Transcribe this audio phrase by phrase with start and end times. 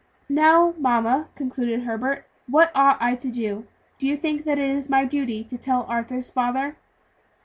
[0.29, 3.67] "Now, mamma," concluded Herbert, "what ought I to do?
[3.99, 6.75] Do you think it is my duty to tell Arthur's father?"